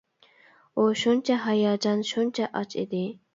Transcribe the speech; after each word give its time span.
ئۇ 0.77 0.85
شۇنچە 1.01 1.37
ھاياجان، 1.43 2.03
شۇنچە 2.13 2.49
ئاچ 2.53 2.75
ئىدى. 2.83 3.05